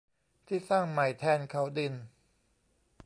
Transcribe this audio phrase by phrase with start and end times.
[0.47, 1.93] ที่สร้างใหม่แทนเขาดิน